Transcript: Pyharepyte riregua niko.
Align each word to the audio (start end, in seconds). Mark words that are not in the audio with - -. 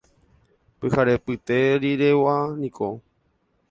Pyharepyte 0.79 1.57
riregua 1.81 2.37
niko. 2.59 2.87